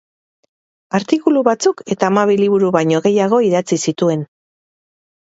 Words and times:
Artikulu 0.99 1.43
batzuk 1.47 1.83
eta 1.95 2.09
hamabi 2.11 2.37
liburu 2.39 2.71
baino 2.77 3.01
gehiago 3.07 3.41
idatzi 3.49 3.79
zituen. 3.91 4.25